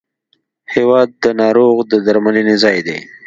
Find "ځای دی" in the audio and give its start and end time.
2.63-2.99